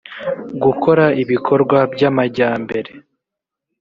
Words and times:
gukora 0.63 1.05
ibikorwa 1.21 1.79
by 1.93 2.01
amajyambere 2.09 2.91